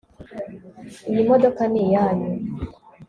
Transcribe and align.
Iyi 1.09 1.21
modoka 1.29 1.61
ni 1.71 1.81
iyanyu 1.85 2.31